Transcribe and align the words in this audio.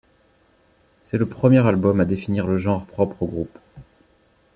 C'est 1.03 1.19
le 1.19 1.27
premier 1.27 1.59
album 1.59 1.99
à 2.01 2.05
définir 2.05 2.47
le 2.47 2.57
genre 2.57 2.87
propre 2.87 3.21
au 3.21 3.27
groupe. 3.27 3.59